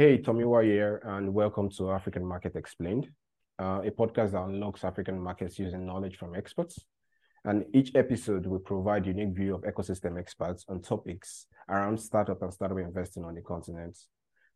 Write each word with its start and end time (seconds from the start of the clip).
Hey, 0.00 0.16
Tomiwa 0.16 0.64
here, 0.64 1.02
and 1.04 1.34
welcome 1.34 1.68
to 1.72 1.90
African 1.90 2.24
Market 2.24 2.56
Explained, 2.56 3.10
uh, 3.58 3.82
a 3.84 3.90
podcast 3.90 4.32
that 4.32 4.40
unlocks 4.44 4.82
African 4.82 5.20
markets 5.20 5.58
using 5.58 5.84
knowledge 5.84 6.16
from 6.16 6.34
experts. 6.34 6.86
And 7.44 7.66
each 7.74 7.94
episode 7.94 8.46
will 8.46 8.60
provide 8.60 9.04
unique 9.04 9.34
view 9.34 9.54
of 9.54 9.60
ecosystem 9.60 10.18
experts 10.18 10.64
on 10.70 10.80
topics 10.80 11.44
around 11.68 12.00
startup 12.00 12.40
and 12.40 12.50
startup 12.50 12.78
investing 12.78 13.26
on 13.26 13.34
the 13.34 13.42
continent. 13.42 13.98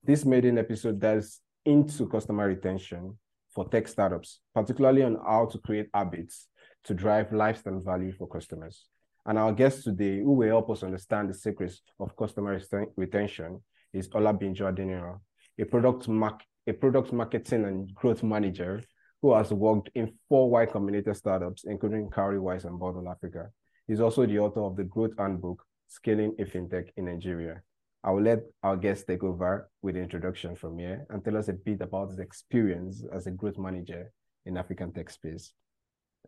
This 0.02 0.25
maiden 0.25 0.57
episode 0.57 0.98
dives 0.98 1.43
into 1.66 2.08
customer 2.08 2.48
retention 2.48 3.18
for 3.54 3.68
tech 3.68 3.86
startups, 3.86 4.40
particularly 4.54 5.02
on 5.02 5.16
how 5.26 5.45
to 5.52 5.58
create 5.58 5.90
habits 5.92 6.48
to 6.84 6.95
drive 6.95 7.34
lifetime 7.34 7.84
value 7.84 8.14
for 8.14 8.26
customers. 8.26 8.86
And 9.26 9.36
our 9.36 9.52
guest 9.52 9.84
today, 9.84 10.20
who 10.20 10.32
will 10.32 10.48
help 10.48 10.70
us 10.70 10.82
understand 10.82 11.29
the 11.29 11.34
secrets 11.34 11.82
of 12.00 12.16
customer 12.16 12.58
retention, 12.96 13.61
is 13.92 14.08
Olabinjo 14.08 14.63
Adeniran, 14.63 15.21
a 15.58 15.64
product 15.64 16.08
mark, 16.08 16.40
a 16.67 16.72
product 16.72 17.13
marketing 17.13 17.64
and 17.64 17.94
growth 17.94 18.22
manager 18.22 18.82
who 19.22 19.35
has 19.35 19.53
worked 19.53 19.90
in 19.94 20.13
four 20.29 20.50
Y 20.50 20.67
Combinator 20.67 21.17
startups, 21.17 21.64
including 21.64 22.11
Cowrywise 22.11 22.64
and 22.64 22.79
Bundle 22.79 23.08
Africa. 23.08 23.50
He's 23.86 24.00
also 24.00 24.27
the 24.27 24.39
author 24.39 24.63
of 24.63 24.77
the 24.77 24.85
Growth 24.85 25.13
Handbook, 25.18 25.64
Scaling 25.89 26.35
a 26.39 26.44
FinTech 26.44 26.89
in 26.96 27.07
Nigeria. 27.07 27.63
I 28.03 28.11
will 28.11 28.22
let 28.22 28.40
our 28.63 28.77
guest 28.77 29.07
take 29.07 29.25
over 29.25 29.71
with 29.80 29.94
the 29.94 30.03
introduction 30.03 30.54
from 30.57 30.79
here 30.79 31.07
and 31.08 31.25
tell 31.25 31.39
us 31.39 31.49
a 31.49 31.55
bit 31.55 31.80
about 31.80 32.11
his 32.11 32.19
experience 32.19 33.02
as 33.12 33.27
a 33.27 33.30
growth 33.30 33.56
manager 33.56 34.12
in 34.44 34.58
African 34.58 34.92
tech 34.92 35.08
space. 35.08 35.52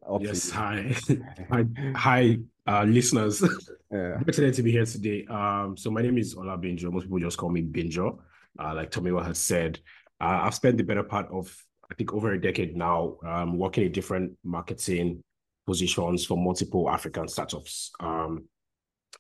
Up 0.09 0.23
yes, 0.23 0.51
hi. 0.51 0.95
hi, 1.51 1.65
hi, 1.95 2.38
uh, 2.66 2.85
listeners. 2.85 3.43
Yeah. 3.91 4.21
Excited 4.27 4.55
to 4.55 4.63
be 4.63 4.73
here 4.73 4.87
today. 4.87 5.27
Um, 5.29 5.77
so 5.77 5.91
my 5.91 6.01
name 6.02 6.19
is 6.19 6.35
Ola. 6.35 6.57
Most 6.57 7.05
people 7.05 7.19
just 7.19 7.37
call 7.37 7.51
me 7.51 7.63
Binjo. 7.63 8.19
Uh, 8.59 8.74
like 8.74 8.91
Tomiwa 8.91 9.24
has 9.24 9.38
said, 9.38 9.79
uh, 10.21 10.40
I've 10.43 10.54
spent 10.54 10.76
the 10.76 10.85
better 10.85 11.02
part 11.02 11.29
of 11.30 11.54
I 11.90 11.95
think 11.95 12.12
over 12.12 12.32
a 12.32 12.40
decade 12.40 12.76
now 12.76 13.16
um, 13.24 13.59
working 13.59 13.85
in 13.85 13.93
different 13.93 14.32
marketing 14.43 15.23
positions 15.66 16.24
for 16.24 16.37
multiple 16.37 16.90
African 16.90 17.29
startups. 17.29 17.90
Um, 18.01 18.45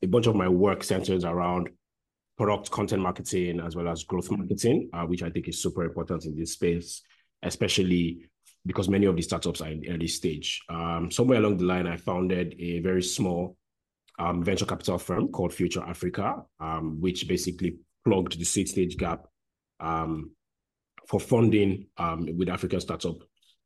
a 0.02 0.06
bunch 0.06 0.26
of 0.26 0.34
my 0.34 0.48
work 0.48 0.84
centers 0.84 1.24
around 1.24 1.70
product 2.36 2.70
content 2.70 3.02
marketing 3.02 3.60
as 3.60 3.74
well 3.74 3.88
as 3.88 4.04
growth 4.04 4.30
marketing, 4.30 4.90
uh, 4.92 5.04
which 5.04 5.22
I 5.22 5.30
think 5.30 5.48
is 5.48 5.62
super 5.62 5.84
important 5.84 6.24
in 6.24 6.36
this 6.36 6.52
space, 6.52 7.02
especially 7.42 8.26
because 8.66 8.88
many 8.88 9.06
of 9.06 9.16
the 9.16 9.22
startups 9.22 9.60
are 9.60 9.68
in 9.68 9.84
early 9.88 10.08
stage. 10.08 10.60
Um, 10.68 11.10
somewhere 11.10 11.38
along 11.38 11.58
the 11.58 11.64
line, 11.64 11.86
I 11.86 11.96
founded 11.96 12.56
a 12.58 12.80
very 12.80 13.02
small 13.02 13.56
um, 14.18 14.42
venture 14.42 14.66
capital 14.66 14.98
firm 14.98 15.28
called 15.28 15.54
Future 15.54 15.82
Africa, 15.86 16.42
um, 16.58 17.00
which 17.00 17.28
basically 17.28 17.76
plugged 18.06 18.38
the 18.38 18.44
seed 18.44 18.68
stage 18.68 18.96
gap 18.96 19.26
um, 19.80 20.30
for 21.08 21.18
funding 21.18 21.88
um, 21.98 22.26
with 22.38 22.48
African 22.48 22.80
startup. 22.80 23.16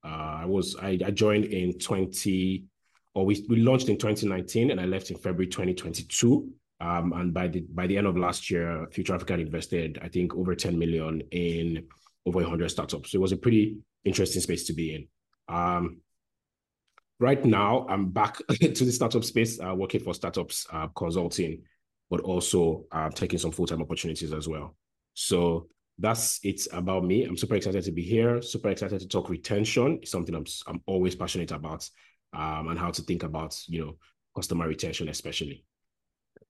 Uh, 0.02 0.40
I 0.42 0.44
was 0.46 0.76
I, 0.80 0.98
I, 1.04 1.10
joined 1.10 1.44
in 1.44 1.78
20 1.78 2.64
or 3.14 3.26
we, 3.26 3.44
we 3.50 3.56
launched 3.56 3.90
in 3.90 3.98
2019 3.98 4.70
and 4.70 4.80
I 4.80 4.86
left 4.86 5.10
in 5.10 5.16
February 5.16 5.48
2022. 5.48 6.50
Um, 6.80 7.12
and 7.12 7.34
by 7.34 7.48
the 7.48 7.60
by 7.60 7.86
the 7.86 7.98
end 7.98 8.06
of 8.06 8.16
last 8.16 8.50
year, 8.50 8.86
Future 8.92 9.14
Africa 9.14 9.34
invested, 9.34 9.98
I 10.00 10.08
think, 10.08 10.34
over 10.34 10.54
10 10.54 10.78
million 10.78 11.20
in 11.30 11.86
over 12.24 12.38
100 12.38 12.70
startups. 12.70 13.10
So 13.10 13.16
it 13.16 13.20
was 13.20 13.32
a 13.32 13.36
pretty 13.36 13.76
interesting 14.06 14.40
space 14.40 14.64
to 14.64 14.72
be 14.72 14.94
in. 14.94 15.54
Um, 15.54 15.98
right 17.18 17.44
now, 17.44 17.86
I'm 17.90 18.08
back 18.08 18.38
to 18.48 18.84
the 18.84 18.92
startup 18.92 19.24
space, 19.24 19.60
uh, 19.60 19.74
working 19.74 20.00
for 20.00 20.14
startups, 20.14 20.66
uh, 20.72 20.88
consulting, 20.88 21.60
but 22.10 22.20
also 22.20 22.84
uh, 22.90 23.08
taking 23.10 23.38
some 23.38 23.52
full 23.52 23.66
time 23.66 23.80
opportunities 23.80 24.32
as 24.32 24.48
well. 24.48 24.76
So 25.14 25.68
that's 25.98 26.40
it 26.42 26.66
about 26.72 27.04
me. 27.04 27.24
I'm 27.24 27.36
super 27.36 27.54
excited 27.54 27.84
to 27.84 27.92
be 27.92 28.02
here. 28.02 28.42
Super 28.42 28.70
excited 28.70 29.00
to 29.00 29.08
talk 29.08 29.30
retention. 29.30 30.00
It's 30.02 30.10
something 30.10 30.34
I'm 30.34 30.46
I'm 30.66 30.82
always 30.86 31.14
passionate 31.14 31.52
about, 31.52 31.88
um, 32.32 32.68
and 32.68 32.78
how 32.78 32.90
to 32.90 33.02
think 33.02 33.22
about 33.22 33.56
you 33.68 33.84
know 33.84 33.96
customer 34.34 34.66
retention 34.66 35.08
especially. 35.08 35.64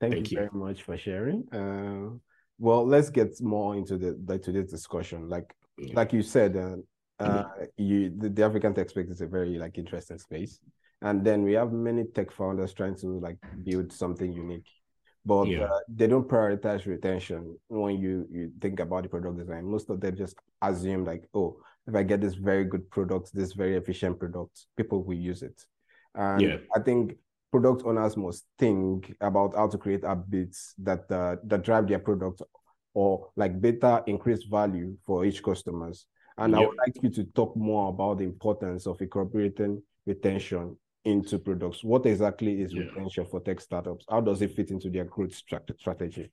Thank, 0.00 0.14
Thank 0.14 0.30
you, 0.30 0.36
you, 0.36 0.48
very 0.48 0.58
much 0.58 0.82
for 0.82 0.96
sharing. 0.96 1.46
Uh, 1.52 2.16
well, 2.58 2.86
let's 2.86 3.10
get 3.10 3.40
more 3.40 3.76
into 3.76 3.98
the 3.98 4.18
like 4.26 4.42
today's 4.42 4.70
discussion. 4.70 5.28
Like 5.28 5.54
yeah. 5.78 5.94
like 5.94 6.12
you 6.12 6.22
said, 6.22 6.56
uh, 6.56 6.76
uh, 7.22 7.44
mm-hmm. 7.44 7.64
you 7.76 8.10
the, 8.16 8.30
the 8.30 8.42
African 8.44 8.72
tech 8.72 8.88
space 8.88 9.08
is 9.08 9.20
a 9.20 9.26
very 9.26 9.58
like 9.58 9.76
interesting 9.76 10.18
space, 10.18 10.58
and 11.02 11.22
then 11.22 11.42
we 11.42 11.52
have 11.52 11.72
many 11.72 12.04
tech 12.04 12.30
founders 12.30 12.72
trying 12.72 12.96
to 12.96 13.18
like 13.18 13.36
build 13.64 13.92
something 13.92 14.32
unique 14.32 14.68
but 15.24 15.44
yeah. 15.48 15.64
uh, 15.64 15.78
they 15.88 16.06
don't 16.06 16.28
prioritize 16.28 16.86
retention 16.86 17.56
when 17.68 17.98
you 17.98 18.26
you 18.30 18.50
think 18.60 18.80
about 18.80 19.02
the 19.02 19.08
product 19.08 19.38
design 19.38 19.64
most 19.64 19.90
of 19.90 20.00
them 20.00 20.16
just 20.16 20.34
assume 20.62 21.04
like 21.04 21.28
oh 21.34 21.56
if 21.86 21.94
i 21.94 22.02
get 22.02 22.20
this 22.20 22.34
very 22.34 22.64
good 22.64 22.88
product 22.90 23.30
this 23.34 23.52
very 23.52 23.76
efficient 23.76 24.18
product 24.18 24.66
people 24.76 25.02
will 25.02 25.16
use 25.16 25.42
it 25.42 25.60
and 26.14 26.40
yeah. 26.40 26.56
i 26.74 26.78
think 26.78 27.16
product 27.50 27.82
owners 27.84 28.16
must 28.16 28.46
think 28.58 29.14
about 29.20 29.54
how 29.54 29.66
to 29.66 29.76
create 29.76 30.04
habits 30.04 30.74
that 30.78 31.10
uh, 31.10 31.36
that 31.44 31.62
drive 31.62 31.88
their 31.88 31.98
product 31.98 32.42
or 32.94 33.28
like 33.36 33.60
better 33.60 34.02
increase 34.06 34.44
value 34.44 34.96
for 35.06 35.24
each 35.24 35.42
customers 35.42 36.06
and 36.38 36.52
yeah. 36.52 36.60
i 36.60 36.66
would 36.66 36.76
like 36.78 36.96
you 37.02 37.10
to 37.10 37.24
talk 37.34 37.54
more 37.56 37.90
about 37.90 38.18
the 38.18 38.24
importance 38.24 38.86
of 38.86 39.00
incorporating 39.00 39.82
retention 40.06 40.76
into 41.04 41.38
products. 41.38 41.82
What 41.82 42.06
exactly 42.06 42.60
is 42.60 42.72
yeah. 42.72 42.82
retention 42.82 43.24
for 43.26 43.40
tech 43.40 43.60
startups? 43.60 44.04
How 44.08 44.20
does 44.20 44.42
it 44.42 44.54
fit 44.54 44.70
into 44.70 44.90
their 44.90 45.04
growth 45.04 45.34
strategy? 45.34 46.30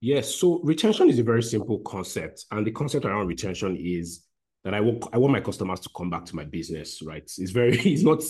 Yes, 0.00 0.34
so 0.34 0.60
retention 0.62 1.08
is 1.08 1.18
a 1.18 1.22
very 1.22 1.42
simple 1.42 1.78
concept, 1.80 2.44
and 2.50 2.66
the 2.66 2.70
concept 2.70 3.04
around 3.04 3.26
retention 3.26 3.76
is 3.76 4.24
that 4.64 4.74
I 4.74 4.80
want 4.80 5.04
I 5.12 5.18
want 5.18 5.32
my 5.32 5.40
customers 5.40 5.80
to 5.80 5.90
come 5.96 6.10
back 6.10 6.24
to 6.26 6.36
my 6.36 6.44
business. 6.44 7.00
Right? 7.02 7.22
It's 7.22 7.50
very 7.50 7.78
it's 7.78 8.02
not 8.02 8.22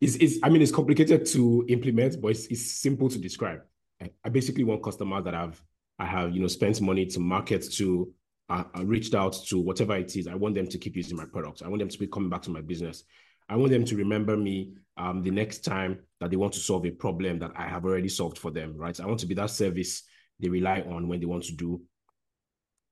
it's, 0.00 0.16
it's 0.16 0.38
I 0.42 0.48
mean 0.48 0.62
it's 0.62 0.72
complicated 0.72 1.26
to 1.26 1.64
implement, 1.68 2.20
but 2.20 2.32
it's, 2.32 2.46
it's 2.46 2.80
simple 2.80 3.08
to 3.08 3.18
describe. 3.18 3.60
I, 4.00 4.10
I 4.24 4.28
basically 4.30 4.64
want 4.64 4.82
customers 4.82 5.24
that 5.24 5.34
have 5.34 5.60
I 5.98 6.06
have 6.06 6.34
you 6.34 6.40
know 6.40 6.48
spent 6.48 6.80
money 6.80 7.06
to 7.06 7.20
market 7.20 7.70
to 7.74 8.12
uh, 8.48 8.64
reached 8.82 9.14
out 9.14 9.32
to 9.48 9.60
whatever 9.60 9.96
it 9.96 10.14
is. 10.16 10.26
I 10.26 10.34
want 10.34 10.54
them 10.54 10.66
to 10.66 10.78
keep 10.78 10.96
using 10.96 11.16
my 11.16 11.24
products. 11.24 11.62
I 11.62 11.68
want 11.68 11.80
them 11.80 11.88
to 11.88 11.98
be 11.98 12.06
coming 12.06 12.28
back 12.28 12.42
to 12.42 12.50
my 12.50 12.60
business. 12.60 13.04
I 13.48 13.56
want 13.56 13.72
them 13.72 13.84
to 13.84 13.96
remember 13.96 14.36
me 14.36 14.74
um, 14.96 15.22
the 15.22 15.30
next 15.30 15.64
time 15.64 16.00
that 16.20 16.30
they 16.30 16.36
want 16.36 16.52
to 16.54 16.60
solve 16.60 16.86
a 16.86 16.90
problem 16.90 17.38
that 17.40 17.52
I 17.56 17.68
have 17.68 17.84
already 17.84 18.08
solved 18.08 18.38
for 18.38 18.50
them, 18.50 18.76
right? 18.76 18.98
I 18.98 19.06
want 19.06 19.20
to 19.20 19.26
be 19.26 19.34
that 19.34 19.50
service 19.50 20.02
they 20.40 20.48
rely 20.48 20.80
on 20.80 21.08
when 21.08 21.20
they 21.20 21.26
want 21.26 21.44
to 21.44 21.52
do 21.54 21.80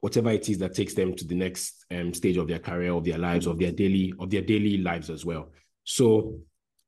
whatever 0.00 0.30
it 0.30 0.48
is 0.48 0.58
that 0.58 0.74
takes 0.74 0.94
them 0.94 1.14
to 1.14 1.26
the 1.26 1.34
next 1.34 1.84
um, 1.90 2.14
stage 2.14 2.36
of 2.36 2.48
their 2.48 2.58
career, 2.58 2.92
of 2.92 3.04
their 3.04 3.18
lives, 3.18 3.46
of 3.46 3.58
their 3.58 3.72
daily, 3.72 4.14
of 4.18 4.30
their 4.30 4.42
daily 4.42 4.78
lives 4.78 5.10
as 5.10 5.24
well. 5.24 5.50
So 5.84 6.38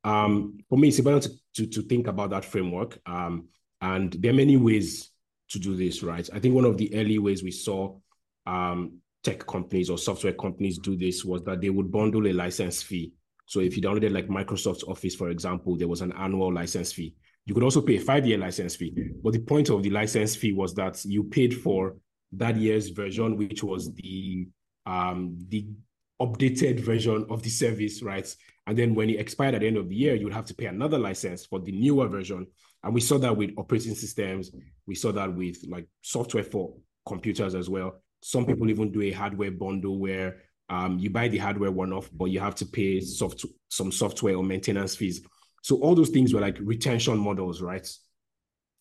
um, 0.05 0.59
for 0.69 0.79
me, 0.79 0.89
it's 0.89 0.99
important 0.99 1.25
to, 1.55 1.67
to, 1.67 1.83
to 1.83 1.89
think 1.89 2.06
about 2.06 2.31
that 2.31 2.44
framework. 2.44 2.99
Um, 3.05 3.49
and 3.81 4.12
there 4.12 4.31
are 4.33 4.37
many 4.37 4.56
ways 4.56 5.11
to 5.50 5.59
do 5.59 5.77
this, 5.77 6.03
right? 6.03 6.29
I 6.33 6.39
think 6.39 6.55
one 6.55 6.65
of 6.65 6.79
the 6.79 6.94
early 6.94 7.19
ways 7.19 7.43
we 7.43 7.50
saw 7.50 7.99
um, 8.47 8.99
tech 9.23 9.47
companies 9.47 9.91
or 9.91 9.99
software 9.99 10.33
companies 10.33 10.79
do 10.79 10.97
this 10.97 11.25
was 11.25 11.43
that 11.44 11.61
they 11.61 11.71
would 11.71 11.93
bundle 11.93 12.27
a 12.27 12.33
license 12.33 12.83
fee 12.83 13.12
so 13.53 13.61
if 13.61 13.77
you 13.77 13.83
downloaded 13.83 14.15
like 14.15 14.29
Microsoft 14.29 14.89
Office, 14.89 15.15
for 15.15 15.29
example, 15.29 15.77
there 15.77 15.87
was 15.87 16.01
an 16.01 16.11
annual 16.13 16.51
license 16.51 16.91
fee. 16.91 17.15
You 17.45 17.53
could 17.53 17.63
also 17.63 17.83
pay 17.83 17.97
a 17.97 18.01
five-year 18.01 18.39
license 18.39 18.77
fee. 18.77 18.97
But 19.23 19.35
the 19.35 19.41
point 19.41 19.69
of 19.69 19.83
the 19.83 19.91
license 19.91 20.35
fee 20.35 20.55
was 20.55 20.73
that 20.77 21.05
you 21.05 21.25
paid 21.25 21.61
for 21.61 21.99
that 22.33 22.57
year's 22.57 22.89
version, 22.89 23.37
which 23.37 23.62
was 23.62 23.93
the 23.93 24.49
um, 24.87 25.37
the 25.51 25.67
updated 26.19 26.81
version 26.81 27.27
of 27.29 27.43
the 27.43 27.51
service, 27.51 28.03
right? 28.03 28.35
And 28.67 28.79
then 28.79 28.95
when 28.95 29.11
it 29.11 29.21
expired 29.21 29.55
at 29.55 29.61
the 29.61 29.67
end 29.67 29.77
of 29.77 29.91
the 29.91 29.97
year, 29.97 30.15
you 30.15 30.25
would 30.25 30.33
have 30.33 30.47
to 30.47 30.55
pay 30.55 30.65
another 30.65 30.99
license 30.99 31.45
for 31.45 31.61
the 31.61 31.73
newer 31.73 32.09
version. 32.09 32.47
And 32.83 32.95
we 32.95 33.03
saw 33.03 33.19
that 33.19 33.37
with 33.37 33.51
operating 33.59 33.95
systems. 33.95 34.51
We 34.87 34.95
saw 34.95 35.12
that 35.12 35.31
with 35.37 35.59
like 35.69 35.87
software 36.01 36.45
for 36.45 36.73
computers 37.06 37.55
as 37.55 37.69
well. 37.69 38.00
Some 38.23 38.47
people 38.47 38.71
even 38.71 38.93
do 38.93 39.03
a 39.03 39.11
hardware 39.11 39.50
bundle 39.50 39.99
where 39.99 40.38
um, 40.73 40.99
you 40.99 41.11
buy 41.11 41.29
the 41.29 41.37
hardware 41.37 41.71
one 41.71 41.93
off, 41.93 42.09
but 42.15 42.27
you 42.27 42.41
have 42.41 42.55
to 42.55 42.65
pay 42.65 42.99
soft, 42.99 43.45
some 43.69 43.93
software 43.93 44.37
or 44.37 44.43
maintenance 44.43 44.97
fees. 44.97 45.21
So 45.61 45.77
all 45.77 45.95
those 45.95 46.09
things 46.09 46.33
were 46.33 46.41
like 46.41 46.57
retention 46.61 47.19
models, 47.19 47.61
right? 47.61 47.87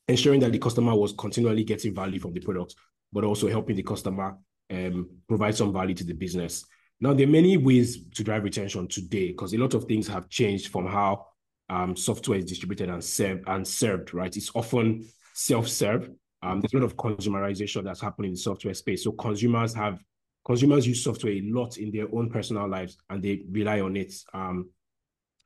Ensuring 0.08 0.40
that 0.40 0.54
the 0.54 0.58
customer 0.58 0.96
was 0.96 1.12
continually 1.12 1.66
getting 1.66 1.94
value 1.94 2.18
from 2.18 2.32
the 2.32 2.40
product, 2.40 2.76
but 3.12 3.26
also 3.26 3.50
helping 3.50 3.76
the 3.76 3.84
customer 3.84 4.38
um, 4.70 5.10
provide 5.28 5.54
some 5.54 5.74
value 5.74 5.94
to 5.96 6.06
the 6.06 6.14
business. 6.14 6.66
Now, 7.02 7.14
there 7.14 7.28
are 7.28 7.30
many 7.30 7.58
ways 7.58 8.08
to 8.16 8.24
drive 8.24 8.46
retention 8.46 8.88
today 8.88 9.28
because 9.28 9.54
a 9.54 9.58
lot 9.58 9.74
of 9.74 9.84
things 9.84 10.08
have 10.08 10.30
changed 10.30 10.72
from 10.72 10.88
how 10.88 11.26
um, 11.68 11.98
software 11.98 12.40
is 12.40 12.46
distributed 12.46 12.90
and 12.90 13.04
served 13.04 13.44
and 13.48 13.68
served, 13.68 14.14
right? 14.14 14.36
It's 14.38 14.52
often 14.56 15.06
self-serve. 15.34 16.10
Um, 16.42 16.62
there's 16.62 16.74
a 16.74 16.78
lot 16.78 16.86
of 16.86 16.96
consumerization 16.96 17.84
that's 17.84 18.02
happening 18.02 18.30
in 18.30 18.36
the 18.36 18.40
software 18.40 18.74
space. 18.74 19.04
So 19.04 19.12
consumers 19.12 19.74
have 19.74 20.02
consumers 20.46 20.88
use 20.88 21.04
software 21.04 21.34
a 21.34 21.42
lot 21.44 21.78
in 21.78 21.92
their 21.92 22.08
own 22.14 22.30
personal 22.30 22.68
lives 22.68 22.98
and 23.10 23.22
they 23.24 23.44
rely 23.52 23.82
on 23.82 23.96
it. 23.96 24.14
Um, 24.34 24.70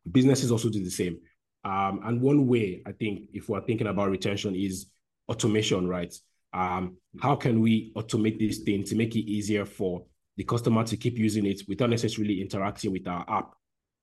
businesses 0.10 0.52
also 0.52 0.70
do 0.70 0.84
the 0.84 0.90
same. 0.90 1.18
Um, 1.64 2.02
and 2.06 2.22
one 2.22 2.48
way 2.48 2.84
I 2.86 2.92
think, 2.92 3.30
if 3.34 3.50
we're 3.50 3.62
thinking 3.62 3.88
about 3.88 4.12
retention, 4.12 4.56
is 4.56 4.88
automation, 5.28 5.88
right? 5.88 6.14
Um, 6.54 6.98
how 7.22 7.36
can 7.36 7.60
we 7.60 7.92
automate 7.96 8.40
this 8.40 8.60
thing 8.60 8.84
to 8.86 8.96
make 8.96 9.16
it 9.16 9.30
easier 9.30 9.66
for 9.66 10.06
the 10.38 10.44
customer 10.44 10.84
to 10.84 10.98
keep 10.98 11.18
using 11.18 11.46
it 11.46 11.62
without 11.68 11.90
necessarily 11.90 12.42
interacting 12.42 12.92
with 12.92 13.08
our 13.08 13.26
app, 13.28 13.56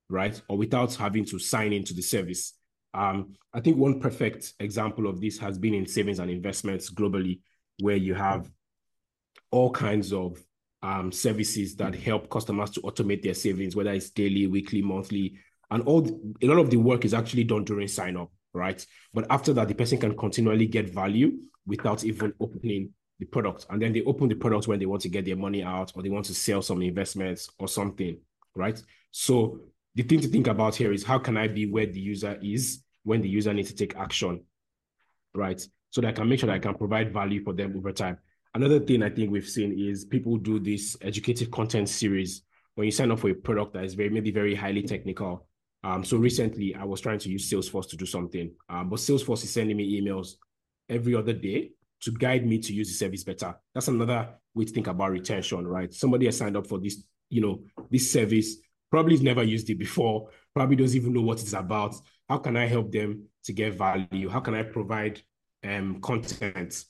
right? 0.09 0.41
Or 0.49 0.59
without 0.59 0.95
having 0.95 1.25
to 1.27 1.39
sign 1.39 1.73
into 1.73 1.95
the 1.95 2.03
service. 2.03 2.55
Um, 2.95 3.35
I 3.55 3.61
think 3.61 3.77
one 3.77 4.01
perfect 4.01 4.53
example 4.61 5.07
of 5.07 5.21
this 5.21 5.39
has 5.39 5.57
been 5.57 5.75
in 5.75 5.87
savings 5.87 6.19
and 6.19 6.31
investments 6.31 6.93
globally, 6.93 7.41
where 7.81 7.97
you 7.97 8.15
have 8.15 8.51
all 9.51 9.71
kinds 9.71 10.13
of 10.13 10.43
um, 10.83 11.13
services 11.13 11.77
that 11.77 11.95
help 11.95 12.29
customers 12.29 12.71
to 12.71 12.81
automate 12.81 13.23
their 13.23 13.35
savings, 13.35 13.77
whether 13.77 13.93
it's 13.93 14.11
daily, 14.11 14.47
weekly, 14.47 14.83
monthly, 14.83 15.39
and 15.71 15.83
all 15.85 16.03
the, 16.03 16.35
a 16.43 16.47
lot 16.47 16.59
of 16.59 16.71
the 16.71 16.77
work 16.77 17.05
is 17.05 17.15
actually 17.15 17.45
done 17.45 17.65
during 17.65 17.89
sign 17.89 18.17
up, 18.17 18.31
right? 18.53 18.85
But 19.15 19.27
after 19.31 19.53
that, 19.55 19.69
the 19.69 19.75
person 19.75 19.99
can 19.99 20.17
continually 20.17 20.67
get 20.67 20.93
value 20.93 21.39
without 21.67 22.05
even 22.05 22.35
opening 22.41 22.91
the 23.19 23.27
product, 23.27 23.67
and 23.71 23.81
then 23.81 23.93
they 23.93 24.03
open 24.03 24.29
the 24.29 24.35
product 24.35 24.67
when 24.67 24.79
they 24.79 24.87
want 24.87 25.03
to 25.03 25.09
get 25.09 25.25
their 25.25 25.37
money 25.37 25.63
out 25.63 25.93
or 25.95 26.03
they 26.03 26.09
want 26.09 26.27
to 26.27 26.35
sell 26.35 26.61
some 26.61 26.83
investments 26.83 27.49
or 27.59 27.69
something, 27.69 28.19
right? 28.57 28.83
So 29.13 29.61
the 29.95 30.03
thing 30.03 30.21
to 30.21 30.29
think 30.29 30.47
about 30.47 30.75
here 30.75 30.93
is 30.93 31.05
how 31.05 31.19
can 31.19 31.37
I 31.37 31.49
be 31.49 31.71
where 31.71 31.87
the 31.87 32.01
user 32.01 32.39
is 32.43 32.83
when 33.05 33.21
the 33.21 33.29
user 33.29 33.53
needs 33.55 33.71
to 33.71 33.77
take 33.77 33.97
action, 33.97 34.45
right? 35.35 35.65
So 35.91 36.01
that 36.01 36.09
I 36.09 36.13
can 36.13 36.29
make 36.29 36.41
sure 36.41 36.49
that 36.49 36.57
I 36.57 36.59
can 36.59 36.75
provide 36.75 37.13
value 37.13 37.45
for 37.45 37.53
them 37.53 37.75
over 37.77 37.93
time. 37.93 38.19
Another 38.55 38.81
thing 38.81 39.03
I 39.03 39.09
think 39.09 39.31
we've 39.31 39.49
seen 39.49 39.79
is 39.79 40.05
people 40.05 40.37
do 40.37 40.59
this 40.59 40.97
educative 41.01 41.51
content 41.51 41.89
series 41.89 42.43
when 42.75 42.85
you 42.85 42.91
sign 42.91 43.11
up 43.11 43.19
for 43.19 43.31
a 43.31 43.35
product 43.35 43.73
that 43.75 43.85
is 43.85 43.95
very 43.95 44.11
maybe 44.11 44.31
very 44.31 44.55
highly 44.55 44.83
technical. 44.83 45.47
Um, 45.85 46.05
so 46.05 46.17
recently 46.19 46.75
I 46.75 46.85
was 46.85 47.01
trying 47.01 47.19
to 47.21 47.31
use 47.31 47.51
Salesforce 47.51 47.89
to 47.91 47.97
do 47.97 48.07
something, 48.07 48.53
um, 48.69 48.91
but 48.91 48.99
Salesforce 48.99 49.45
is 49.45 49.53
sending 49.53 49.77
me 49.77 50.01
emails 50.01 50.35
every 50.89 51.15
other 51.15 51.33
day 51.33 51.71
to 52.03 52.13
guide 52.13 52.47
me 52.47 52.59
to 52.59 52.75
use 52.75 52.89
the 52.89 52.95
service 52.95 53.25
better. 53.25 53.55
That's 53.75 53.89
another 53.89 54.29
way 54.55 54.65
to 54.67 54.73
think 54.73 54.87
about 54.87 55.13
retention, 55.13 55.67
right? 55.67 55.93
Somebody 55.93 56.27
has 56.27 56.37
signed 56.37 56.57
up 56.57 56.67
for 56.67 56.79
this, 56.79 57.03
you 57.31 57.41
know, 57.41 57.63
this 57.91 58.13
service, 58.13 58.57
probably 58.91 59.15
has 59.15 59.23
never 59.23 59.43
used 59.43 59.71
it 59.71 59.79
before, 59.79 60.29
probably 60.55 60.77
doesn't 60.77 61.01
even 61.01 61.15
know 61.15 61.23
what 61.23 61.41
it's 61.41 61.55
about. 61.55 61.95
How 62.29 62.39
can 62.39 62.57
I 62.57 62.67
help 62.67 62.93
them 62.93 63.29
to 63.45 63.53
get 63.53 63.75
value? 63.75 64.29
How 64.29 64.41
can 64.41 64.55
I 64.55 64.63
provide 64.63 65.23
um, 65.65 66.01
content 66.01 66.85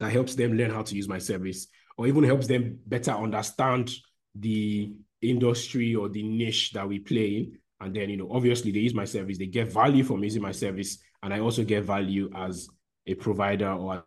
that 0.00 0.12
helps 0.12 0.34
them 0.34 0.56
learn 0.56 0.70
how 0.70 0.82
to 0.82 0.94
use 0.94 1.08
my 1.08 1.18
service 1.18 1.66
or 1.96 2.06
even 2.06 2.24
helps 2.24 2.46
them 2.46 2.78
better 2.86 3.10
understand 3.10 3.90
the 4.34 4.92
industry 5.20 5.94
or 5.94 6.08
the 6.08 6.22
niche 6.22 6.72
that 6.72 6.88
we 6.88 7.00
play 7.00 7.36
in. 7.36 7.58
And 7.80 7.94
then, 7.94 8.10
you 8.10 8.16
know, 8.16 8.28
obviously 8.30 8.72
they 8.72 8.80
use 8.80 8.94
my 8.94 9.04
service, 9.04 9.38
they 9.38 9.46
get 9.46 9.72
value 9.72 10.04
from 10.04 10.22
using 10.22 10.42
my 10.42 10.52
service. 10.52 10.98
And 11.22 11.34
I 11.34 11.40
also 11.40 11.64
get 11.64 11.84
value 11.84 12.30
as 12.34 12.68
a 13.06 13.14
provider 13.14 13.70
or 13.72 13.94
a 13.94 14.04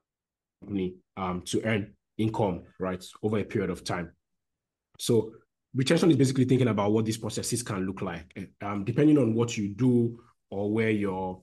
company 0.62 0.96
um, 1.18 1.42
to 1.46 1.62
earn 1.64 1.94
income, 2.18 2.64
right, 2.80 3.04
over 3.24 3.40
a 3.40 3.44
period 3.44 3.70
of 3.70 3.84
time. 3.84 4.12
So 5.00 5.34
retention 5.74 6.12
is 6.12 6.18
basically 6.18 6.46
thinking 6.46 6.68
about 6.68 6.92
what 6.92 7.06
these 7.06 7.18
processes 7.18 7.64
can 7.64 7.86
look 7.86 8.02
like. 8.02 8.50
Um, 8.62 8.84
depending 8.84 9.18
on 9.18 9.34
what 9.34 9.58
you 9.58 9.70
do 9.70 10.20
or 10.50 10.72
where 10.72 10.92
your 10.92 11.42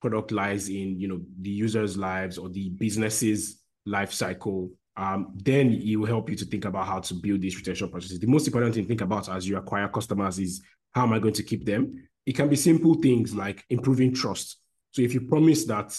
product 0.00 0.30
lies 0.30 0.68
in, 0.68 0.98
you 1.00 1.08
know, 1.08 1.20
the 1.40 1.50
user's 1.50 1.96
lives 1.96 2.38
or 2.38 2.48
the 2.48 2.70
business's 2.70 3.61
life 3.86 4.12
cycle, 4.12 4.70
um, 4.96 5.32
then 5.36 5.72
it 5.72 5.96
will 5.96 6.06
help 6.06 6.28
you 6.28 6.36
to 6.36 6.44
think 6.44 6.64
about 6.64 6.86
how 6.86 7.00
to 7.00 7.14
build 7.14 7.40
these 7.40 7.56
retention 7.56 7.88
processes. 7.88 8.20
The 8.20 8.26
most 8.26 8.46
important 8.46 8.74
thing 8.74 8.84
to 8.84 8.88
think 8.88 9.00
about 9.00 9.28
as 9.28 9.48
you 9.48 9.56
acquire 9.56 9.88
customers 9.88 10.38
is 10.38 10.62
how 10.94 11.04
am 11.04 11.12
I 11.12 11.18
going 11.18 11.34
to 11.34 11.42
keep 11.42 11.64
them? 11.64 12.08
It 12.26 12.36
can 12.36 12.48
be 12.48 12.56
simple 12.56 12.94
things 12.94 13.34
like 13.34 13.64
improving 13.70 14.14
trust. 14.14 14.58
So 14.92 15.02
if 15.02 15.14
you 15.14 15.22
promise 15.22 15.64
that 15.64 15.98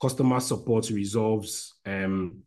customer 0.00 0.40
support 0.40 0.90
resolves 0.90 1.74
um, 1.86 2.42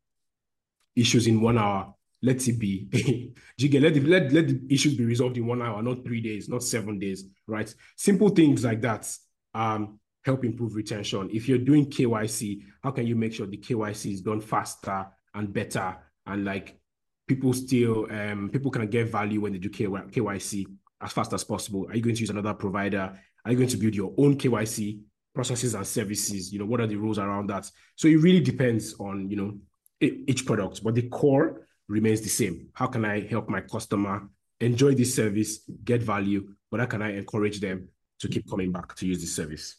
issues 0.96 1.28
in 1.28 1.42
one 1.42 1.58
hour, 1.58 1.94
let 2.22 2.48
it 2.48 2.60
be. 2.60 3.34
Jigga, 3.60 3.82
let, 3.82 3.94
the, 3.94 4.02
let, 4.02 4.32
let 4.32 4.48
the 4.48 4.62
issues 4.70 4.96
be 4.96 5.06
resolved 5.06 5.38
in 5.38 5.48
one 5.48 5.62
hour, 5.62 5.82
not 5.82 6.04
three 6.04 6.22
days, 6.22 6.50
not 6.50 6.64
seven 6.64 7.00
days, 7.00 7.26
right? 7.48 7.74
Simple 7.96 8.30
things 8.30 8.64
like 8.64 8.82
that. 8.82 9.12
Um, 9.54 10.00
help 10.30 10.46
improve 10.46 10.76
retention. 10.76 11.28
If 11.34 11.50
you're 11.50 11.58
doing 11.58 11.90
KYC, 11.90 12.62
how 12.84 12.92
can 12.92 13.08
you 13.08 13.16
make 13.16 13.34
sure 13.34 13.48
the 13.48 13.58
KYC 13.58 14.14
is 14.14 14.22
done 14.22 14.42
faster 14.42 15.08
and 15.34 15.52
better 15.52 15.98
and 16.28 16.46
like 16.46 16.80
people 17.28 17.54
still 17.54 18.08
um 18.12 18.50
people 18.52 18.72
can 18.72 18.88
get 18.88 19.10
value 19.10 19.42
when 19.42 19.54
they 19.54 19.60
do 19.60 19.70
KYC 19.70 20.66
as 21.02 21.12
fast 21.12 21.34
as 21.34 21.44
possible? 21.44 21.88
Are 21.90 21.96
you 21.96 22.04
going 22.04 22.16
to 22.16 22.22
use 22.22 22.30
another 22.30 22.54
provider? 22.54 23.06
Are 23.44 23.52
you 23.52 23.58
going 23.58 23.70
to 23.70 23.78
build 23.78 23.96
your 23.96 24.14
own 24.18 24.38
KYC 24.38 25.02
processes 25.34 25.74
and 25.74 25.88
services? 25.88 26.54
You 26.54 26.60
know, 26.60 26.66
what 26.66 26.82
are 26.82 26.88
the 26.88 26.96
rules 26.96 27.18
around 27.18 27.48
that? 27.48 27.70
So 27.96 28.08
it 28.08 28.18
really 28.18 28.42
depends 28.42 28.94
on, 29.00 29.30
you 29.32 29.38
know, 29.38 29.58
each 30.02 30.46
product, 30.46 30.84
but 30.84 30.94
the 30.94 31.10
core 31.10 31.68
remains 31.88 32.22
the 32.22 32.30
same. 32.30 32.70
How 32.74 32.88
can 32.88 33.04
I 33.04 33.22
help 33.22 33.50
my 33.50 33.62
customer 33.62 34.30
enjoy 34.60 34.94
this 34.94 35.16
service, 35.16 35.52
get 35.84 36.04
value, 36.04 36.54
but 36.70 36.80
how 36.80 36.86
can 36.86 37.02
I 37.02 37.18
encourage 37.18 37.60
them 37.60 37.90
to 38.20 38.28
keep 38.28 38.48
coming 38.48 38.72
back 38.72 38.96
to 38.96 39.08
use 39.08 39.22
this 39.22 39.36
service? 39.36 39.78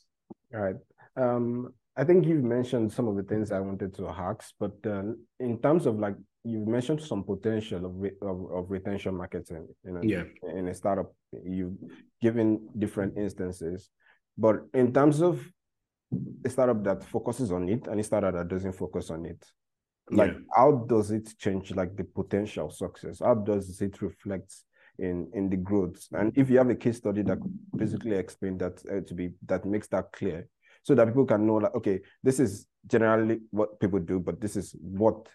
All 0.55 0.61
right. 0.61 0.76
Um, 1.17 1.73
I 1.97 2.05
think 2.05 2.26
you've 2.26 2.44
mentioned 2.44 2.93
some 2.93 3.08
of 3.08 3.17
the 3.17 3.23
things 3.23 3.52
I 3.52 3.61
wanted 3.61 3.94
to 3.97 4.08
ask, 4.08 4.55
but 4.58 4.76
uh, 4.87 5.02
in 5.38 5.58
terms 5.61 5.87
of 5.87 5.99
like 5.99 6.14
you've 6.44 6.67
mentioned 6.67 7.02
some 7.02 7.25
potential 7.25 7.85
of, 7.85 7.93
re- 7.94 8.17
of, 8.23 8.50
of 8.50 8.70
retention 8.70 9.17
marketing, 9.17 9.69
you 9.85 9.93
know, 9.93 10.00
yeah. 10.02 10.25
in 10.55 10.69
a 10.69 10.75
startup, 10.75 11.12
you've 11.44 11.76
given 12.23 12.69
different 12.79 13.17
instances, 13.19 13.91
but 14.38 14.61
in 14.73 14.93
terms 14.93 15.20
of 15.20 15.44
a 16.44 16.49
startup 16.49 16.82
that 16.85 17.05
focuses 17.05 17.53
on 17.53 17.69
it 17.69 17.87
and 17.87 18.00
a 18.00 18.03
startup 18.03 18.35
that 18.35 18.49
doesn't 18.49 18.73
focus 18.73 19.11
on 19.11 19.26
it, 19.26 19.44
like 20.11 20.32
yeah. 20.32 20.38
how 20.55 20.85
does 20.88 21.11
it 21.11 21.29
change 21.38 21.73
like 21.73 21.96
the 21.96 22.05
potential 22.05 22.70
success? 22.70 23.20
How 23.23 23.35
does 23.35 23.81
it 23.81 24.00
reflect 24.00 24.55
in 24.98 25.31
in 25.34 25.48
the 25.48 25.56
growth. 25.56 26.06
And 26.12 26.37
if 26.37 26.50
you 26.50 26.58
have 26.58 26.70
a 26.70 26.75
case 26.75 26.98
study 26.98 27.22
that 27.22 27.40
could 27.40 27.58
basically 27.76 28.16
explain 28.16 28.58
that 28.58 28.82
uh, 28.90 29.00
to 29.06 29.14
be 29.14 29.31
that 29.46 29.64
makes 29.64 29.88
that 29.88 30.12
clear, 30.12 30.48
so 30.82 30.94
that 30.94 31.06
people 31.06 31.26
can 31.26 31.46
know 31.46 31.56
like 31.56 31.75
okay, 31.75 32.00
this 32.22 32.40
is 32.40 32.66
generally 32.87 33.40
what 33.50 33.81
people 33.81 33.98
do, 33.98 34.20
but 34.20 34.40
this 34.40 34.56
is 34.56 34.75
what 34.81 35.28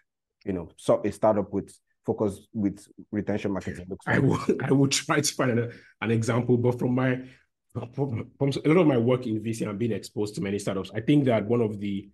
you 0.46 0.54
know, 0.54 0.70
so 0.78 1.02
a 1.04 1.12
startup 1.12 1.52
with 1.52 1.76
focus 2.06 2.48
with 2.54 2.88
retention 3.12 3.52
marketing 3.52 3.88
looks 3.90 4.06
like. 4.06 4.18
I 4.18 4.20
will 4.20 4.40
I 4.64 4.72
will 4.72 4.88
try 4.88 5.22
to 5.22 5.34
find 5.34 5.60
an, 5.60 5.72
an 6.02 6.12
example, 6.12 6.58
but 6.58 6.78
from 6.78 6.96
my 6.96 7.22
from, 7.94 8.32
from 8.38 8.52
a 8.64 8.70
lot 8.70 8.82
of 8.82 8.88
my 8.88 8.98
work 8.98 9.28
in 9.28 9.42
VC 9.42 9.68
and 9.68 9.78
being 9.78 9.92
exposed 9.92 10.36
to 10.36 10.42
many 10.42 10.60
startups, 10.60 10.92
I 10.96 11.02
think 11.02 11.26
that 11.26 11.46
one 11.46 11.62
of 11.62 11.80
the 11.80 12.10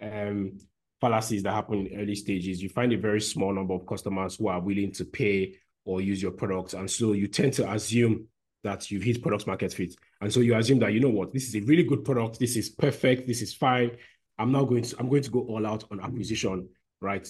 um, 0.00 0.58
fallacies 1.00 1.42
that 1.42 1.52
happen 1.52 1.86
in 1.86 2.00
early 2.00 2.14
stages, 2.14 2.62
you 2.62 2.68
find 2.68 2.92
a 2.92 2.96
very 2.96 3.20
small 3.20 3.52
number 3.52 3.74
of 3.74 3.86
customers 3.86 4.36
who 4.36 4.48
are 4.48 4.60
willing 4.60 4.92
to 4.92 5.04
pay 5.04 5.56
or 5.84 6.00
use 6.00 6.22
your 6.22 6.32
product. 6.32 6.74
And 6.74 6.90
so 6.90 7.12
you 7.12 7.28
tend 7.28 7.52
to 7.54 7.70
assume 7.70 8.26
that 8.62 8.90
you've 8.90 9.02
hit 9.02 9.22
product 9.22 9.46
market 9.46 9.72
fit. 9.72 9.94
And 10.20 10.32
so 10.32 10.40
you 10.40 10.56
assume 10.56 10.78
that, 10.78 10.92
you 10.92 11.00
know 11.00 11.10
what, 11.10 11.32
this 11.32 11.46
is 11.46 11.54
a 11.54 11.60
really 11.60 11.82
good 11.82 12.04
product. 12.04 12.38
This 12.38 12.56
is 12.56 12.70
perfect. 12.70 13.26
This 13.26 13.42
is 13.42 13.52
fine. 13.52 13.92
I'm 14.38 14.50
now 14.50 14.64
going 14.64 14.82
to, 14.82 14.96
I'm 14.98 15.08
going 15.08 15.22
to 15.22 15.30
go 15.30 15.40
all 15.40 15.66
out 15.66 15.84
on 15.90 16.00
acquisition, 16.00 16.68
right? 17.00 17.28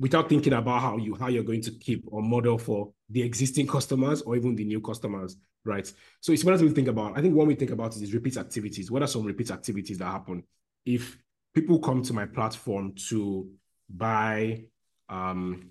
Without 0.00 0.28
thinking 0.28 0.52
about 0.52 0.80
how 0.80 0.96
you, 0.96 1.14
how 1.14 1.28
you're 1.28 1.44
going 1.44 1.62
to 1.62 1.70
keep 1.70 2.04
or 2.08 2.22
model 2.22 2.58
for 2.58 2.92
the 3.08 3.22
existing 3.22 3.66
customers 3.66 4.22
or 4.22 4.36
even 4.36 4.56
the 4.56 4.64
new 4.64 4.80
customers, 4.80 5.36
right? 5.64 5.86
So 6.20 6.32
it's 6.32 6.42
important 6.42 6.68
to 6.68 6.74
think 6.74 6.88
about, 6.88 7.16
I 7.16 7.22
think 7.22 7.34
one 7.34 7.46
we 7.46 7.54
think 7.54 7.70
about 7.70 7.94
is 7.96 8.12
repeat 8.12 8.36
activities. 8.36 8.90
What 8.90 9.02
are 9.02 9.08
some 9.08 9.24
repeat 9.24 9.50
activities 9.50 9.98
that 9.98 10.06
happen? 10.06 10.42
If 10.84 11.16
people 11.54 11.78
come 11.78 12.02
to 12.02 12.12
my 12.12 12.26
platform 12.26 12.94
to 13.08 13.48
buy 13.88 14.64
um, 15.08 15.70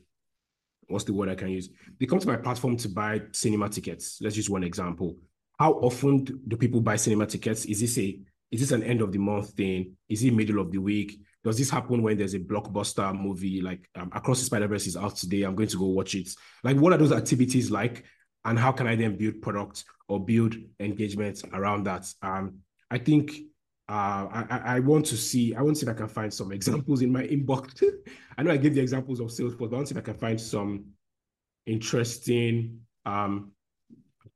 what's 0.87 1.05
the 1.05 1.13
word 1.13 1.29
I 1.29 1.35
can 1.35 1.49
use? 1.49 1.69
They 1.99 2.05
come 2.05 2.19
to 2.19 2.27
my 2.27 2.37
platform 2.37 2.77
to 2.77 2.89
buy 2.89 3.21
cinema 3.31 3.69
tickets. 3.69 4.19
Let's 4.21 4.37
use 4.37 4.49
one 4.49 4.63
example. 4.63 5.17
How 5.59 5.73
often 5.73 6.23
do 6.47 6.57
people 6.57 6.81
buy 6.81 6.95
cinema 6.95 7.25
tickets? 7.25 7.65
Is 7.65 7.81
this 7.81 7.97
a 7.97 8.19
is 8.49 8.61
this 8.61 8.71
an 8.71 8.83
end 8.83 9.01
of 9.01 9.11
the 9.11 9.17
month 9.17 9.51
thing? 9.51 9.97
Is 10.07 10.23
it 10.23 10.33
middle 10.33 10.59
of 10.59 10.71
the 10.71 10.77
week? 10.77 11.19
Does 11.43 11.57
this 11.57 11.69
happen 11.69 12.01
when 12.01 12.17
there's 12.17 12.33
a 12.33 12.39
blockbuster 12.39 13.13
movie 13.17 13.61
like 13.61 13.89
um, 13.95 14.09
Across 14.13 14.39
the 14.39 14.45
Spider 14.45 14.67
Verse 14.67 14.87
is 14.87 14.95
out 14.95 15.15
today? 15.17 15.43
I'm 15.43 15.55
going 15.55 15.69
to 15.69 15.77
go 15.77 15.85
watch 15.85 16.15
it. 16.15 16.29
Like, 16.63 16.77
what 16.77 16.93
are 16.93 16.97
those 16.97 17.11
activities 17.11 17.69
like, 17.71 18.05
and 18.45 18.57
how 18.57 18.71
can 18.71 18.87
I 18.87 18.95
then 18.95 19.17
build 19.17 19.41
product 19.41 19.83
or 20.07 20.23
build 20.23 20.55
engagement 20.79 21.41
around 21.53 21.85
that? 21.85 22.11
Um, 22.21 22.59
I 22.89 22.97
think 22.99 23.31
uh, 23.89 24.27
I, 24.49 24.61
I 24.65 24.79
want 24.79 25.05
to 25.07 25.17
see, 25.17 25.55
I 25.55 25.61
want 25.61 25.77
to 25.77 25.79
see 25.79 25.89
if 25.89 25.95
I 25.95 25.97
can 25.97 26.09
find 26.09 26.33
some 26.33 26.51
examples 26.51 27.01
in 27.01 27.11
my 27.11 27.23
inbox. 27.23 27.81
I 28.37 28.43
know 28.43 28.51
I 28.51 28.57
gave 28.57 28.75
the 28.75 28.81
examples 28.81 29.19
of 29.19 29.27
Salesforce, 29.27 29.57
but 29.57 29.73
I 29.73 29.75
want 29.75 29.87
to 29.87 29.93
see 29.93 29.99
if 29.99 30.03
I 30.03 30.05
can 30.05 30.19
find 30.19 30.39
some 30.39 30.85
interesting 31.65 32.81
um, 33.05 33.51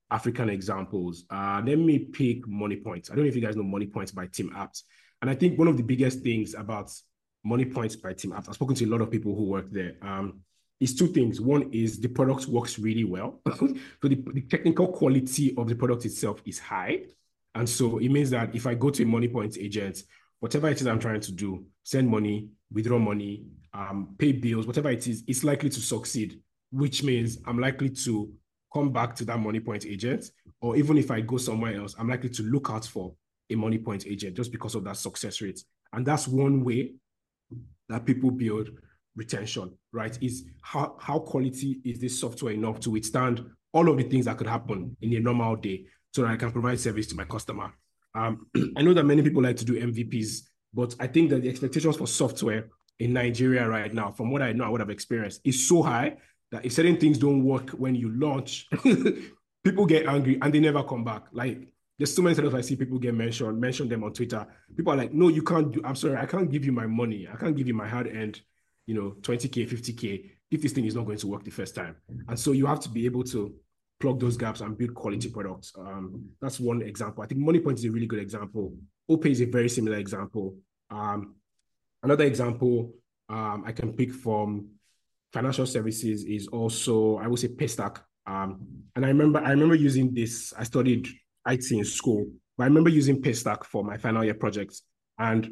African 0.09 0.49
examples. 0.49 1.25
Uh, 1.29 1.61
let 1.65 1.77
me 1.77 1.99
pick 1.99 2.45
Moniepoints. 2.45 3.11
I 3.11 3.15
don't 3.15 3.25
know 3.25 3.29
if 3.29 3.35
you 3.35 3.41
guys 3.41 3.55
know 3.55 3.63
Moniepoints 3.63 4.15
by 4.15 4.27
TeamApt. 4.27 4.83
And 5.21 5.29
I 5.29 5.35
think 5.35 5.59
one 5.59 5.67
of 5.67 5.77
the 5.77 5.83
biggest 5.83 6.21
things 6.21 6.55
about 6.55 6.91
Moniepoints 7.45 8.01
by 8.01 8.13
TeamApt, 8.13 8.47
I've 8.47 8.55
spoken 8.55 8.75
to 8.75 8.85
a 8.85 8.87
lot 8.87 9.01
of 9.01 9.11
people 9.11 9.35
who 9.35 9.43
work 9.43 9.69
there, 9.69 9.95
um, 10.01 10.41
is 10.79 10.95
two 10.95 11.07
things. 11.07 11.41
One 11.41 11.71
is 11.71 11.99
the 11.99 12.07
product 12.07 12.47
works 12.47 12.79
really 12.79 13.03
well. 13.03 13.41
so 13.55 13.67
the, 14.01 14.15
the 14.33 14.41
technical 14.49 14.87
quality 14.87 15.53
of 15.57 15.67
the 15.67 15.75
product 15.75 16.05
itself 16.05 16.41
is 16.45 16.57
high. 16.57 17.01
And 17.55 17.67
so 17.67 17.97
it 17.97 18.09
means 18.09 18.29
that 18.29 18.55
if 18.55 18.65
I 18.65 18.75
go 18.75 18.89
to 18.89 19.03
a 19.03 19.05
Moniepoint 19.05 19.57
agent, 19.57 20.03
whatever 20.39 20.69
it 20.69 20.79
is 20.79 20.87
I'm 20.87 20.99
trying 20.99 21.21
to 21.21 21.31
do, 21.31 21.65
send 21.83 22.07
money, 22.07 22.47
withdraw 22.71 22.99
money, 22.99 23.43
um, 23.73 24.15
pay 24.17 24.31
bills, 24.31 24.67
whatever 24.67 24.89
it 24.89 25.07
is, 25.07 25.23
it's 25.27 25.43
likely 25.43 25.69
to 25.69 25.79
succeed, 25.79 26.39
which 26.71 27.03
means 27.03 27.37
I'm 27.45 27.59
likely 27.59 27.89
to 27.89 28.31
come 28.73 28.91
back 28.91 29.15
to 29.15 29.25
that 29.25 29.37
Moniepoint 29.37 29.85
agent. 29.85 30.31
Or 30.61 30.75
even 30.75 30.97
if 30.97 31.11
I 31.11 31.21
go 31.21 31.37
somewhere 31.37 31.75
else, 31.75 31.95
I'm 31.97 32.09
likely 32.09 32.29
to 32.29 32.43
look 32.43 32.69
out 32.69 32.85
for 32.85 33.13
a 33.49 33.55
Moniepoint 33.55 34.07
agent 34.07 34.35
just 34.35 34.51
because 34.51 34.75
of 34.75 34.83
that 34.85 34.97
success 34.97 35.41
rate. 35.41 35.61
And 35.93 36.05
that's 36.05 36.27
one 36.27 36.63
way 36.63 36.93
that 37.89 38.05
people 38.05 38.31
build 38.31 38.69
retention, 39.15 39.77
right? 39.91 40.17
Is 40.21 40.45
how, 40.61 40.95
how 40.99 41.19
quality 41.19 41.79
is 41.83 41.99
this 41.99 42.19
software 42.19 42.53
enough 42.53 42.79
to 42.81 42.91
withstand 42.91 43.43
all 43.73 43.89
of 43.89 43.97
the 43.97 44.03
things 44.03 44.25
that 44.25 44.37
could 44.37 44.47
happen 44.47 44.95
in 45.01 45.13
a 45.15 45.19
normal 45.19 45.55
day 45.55 45.85
so 46.13 46.21
that 46.21 46.31
I 46.31 46.35
can 46.37 46.51
provide 46.51 46.79
service 46.79 47.07
to 47.07 47.15
my 47.15 47.25
customer. 47.25 47.73
Um, 48.13 48.47
I 48.77 48.81
know 48.81 48.93
that 48.93 49.05
many 49.05 49.21
people 49.21 49.41
like 49.41 49.57
to 49.57 49.65
do 49.65 49.79
MVPs, 49.79 50.41
but 50.73 50.95
I 50.99 51.07
think 51.07 51.29
that 51.29 51.41
the 51.41 51.49
expectations 51.49 51.97
for 51.97 52.07
software 52.07 52.69
in 52.99 53.13
Nigeria 53.13 53.67
right 53.67 53.93
now, 53.93 54.11
from 54.11 54.31
what 54.31 54.41
I 54.41 54.53
know, 54.53 54.65
I 54.65 54.69
would 54.69 54.81
have 54.81 54.89
experienced, 54.89 55.41
is 55.43 55.67
so 55.67 55.81
high 55.81 56.17
that 56.51 56.65
if 56.65 56.73
certain 56.73 56.97
things 56.97 57.17
don't 57.17 57.43
work 57.43 57.69
when 57.71 57.95
you 57.95 58.09
launch, 58.09 58.67
people 59.63 59.85
get 59.85 60.05
angry 60.07 60.37
and 60.41 60.53
they 60.53 60.59
never 60.59 60.83
come 60.83 61.03
back. 61.03 61.23
Like 61.31 61.59
there's 61.97 62.13
so 62.13 62.21
many 62.21 62.35
times 62.35 62.53
I 62.53 62.61
see 62.61 62.75
people 62.75 62.99
get 62.99 63.13
mentioned, 63.13 63.59
mention 63.59 63.87
them 63.87 64.03
on 64.03 64.13
Twitter. 64.13 64.45
People 64.75 64.93
are 64.93 64.97
like, 64.97 65.13
no, 65.13 65.29
you 65.29 65.43
can't 65.43 65.71
do, 65.71 65.81
I'm 65.85 65.95
sorry, 65.95 66.17
I 66.17 66.25
can't 66.25 66.51
give 66.51 66.65
you 66.65 66.71
my 66.71 66.87
money. 66.87 67.27
I 67.31 67.37
can't 67.37 67.55
give 67.55 67.67
you 67.67 67.73
my 67.73 67.87
hard 67.87 68.07
end, 68.07 68.41
you 68.85 68.95
know, 68.95 69.15
20K, 69.21 69.69
50K 69.69 70.31
if 70.51 70.61
this 70.61 70.73
thing 70.73 70.85
is 70.85 70.95
not 70.95 71.05
going 71.05 71.17
to 71.17 71.27
work 71.27 71.43
the 71.43 71.51
first 71.51 71.75
time. 71.75 71.95
And 72.27 72.37
so 72.37 72.51
you 72.51 72.65
have 72.65 72.81
to 72.81 72.89
be 72.89 73.05
able 73.05 73.23
to 73.25 73.55
plug 74.01 74.19
those 74.19 74.35
gaps 74.35 74.61
and 74.61 74.77
build 74.77 74.93
quality 74.93 75.29
products. 75.29 75.71
Um, 75.77 76.29
that's 76.41 76.59
one 76.59 76.81
example. 76.81 77.23
I 77.23 77.27
think 77.27 77.41
Moniepoint 77.41 77.75
is 77.75 77.85
a 77.85 77.91
really 77.91 78.07
good 78.07 78.19
example. 78.19 78.73
OPay 79.09 79.27
is 79.27 79.41
a 79.41 79.45
very 79.45 79.69
similar 79.69 79.97
example. 79.97 80.55
Um, 80.89 81.35
another 82.03 82.25
example 82.25 82.93
um, 83.29 83.63
I 83.65 83.71
can 83.71 83.93
pick 83.93 84.11
from 84.11 84.67
financial 85.31 85.65
services 85.65 86.25
is 86.25 86.47
also, 86.47 87.17
I 87.17 87.27
would 87.27 87.39
say, 87.39 87.47
Paystack. 87.47 88.01
Um, 88.27 88.67
and 88.95 89.05
I 89.05 89.09
remember, 89.09 89.39
I 89.39 89.51
remember 89.51 89.75
using 89.75 90.13
this. 90.13 90.53
I 90.57 90.63
studied 90.63 91.07
IT 91.47 91.71
in 91.71 91.85
school, 91.85 92.27
but 92.57 92.65
I 92.65 92.67
remember 92.67 92.89
using 92.89 93.21
Paystack 93.21 93.63
for 93.63 93.83
my 93.83 93.97
final 93.97 94.23
year 94.23 94.33
projects, 94.33 94.83
and 95.17 95.49